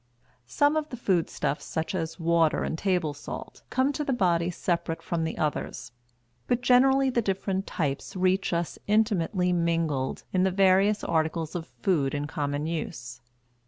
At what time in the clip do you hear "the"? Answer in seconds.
0.89-0.97, 4.03-4.11, 5.25-5.37, 7.11-7.21, 10.41-10.49